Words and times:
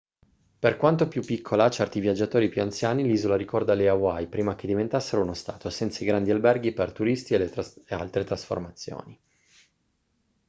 per 0.57 0.77
quanto 0.77 1.07
più 1.07 1.23
piccola 1.23 1.65
a 1.65 1.69
certi 1.69 1.99
viaggiatori 1.99 2.49
più 2.49 2.63
anziani 2.63 3.03
l'isola 3.03 3.35
ricorda 3.35 3.75
le 3.75 3.87
hawaii 3.87 4.25
prima 4.25 4.55
che 4.55 4.65
diventassero 4.65 5.21
uno 5.21 5.35
stato 5.35 5.69
senza 5.69 6.01
i 6.03 6.07
grandi 6.07 6.31
alberghi 6.31 6.71
per 6.73 6.91
turisti 6.91 7.35
e 7.35 7.37
le 7.37 7.53
altre 7.89 8.23
trasformazioni 8.23 9.19